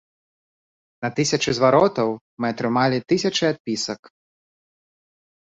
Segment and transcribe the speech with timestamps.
[1.05, 2.09] На тысячы зваротаў
[2.39, 4.01] мы атрымалі тысячы адпісак.